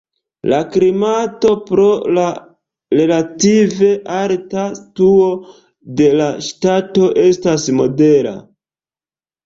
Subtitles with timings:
[0.51, 1.85] La klimato pro
[2.19, 2.23] la
[3.01, 3.93] relative
[4.23, 5.31] alta situo
[6.03, 8.39] de la ŝtato estas modera.